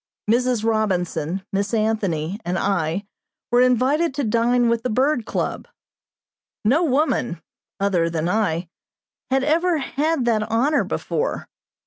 Mrs. 0.27 0.63
Robinson, 0.63 1.45
Miss 1.53 1.75
Anthony, 1.75 2.39
and 2.43 2.57
I 2.57 3.05
were 3.51 3.61
invited 3.61 4.15
to 4.15 4.23
dine 4.23 4.67
with 4.67 4.81
the 4.81 4.89
Bird 4.89 5.27
Club. 5.27 5.67
No 6.65 6.83
woman, 6.83 7.39
other 7.79 8.09
than 8.09 8.27
I, 8.27 8.67
had 9.29 9.43
ever 9.43 9.77
had 9.77 10.25
that 10.25 10.49
honor 10.49 10.83
before. 10.83 11.47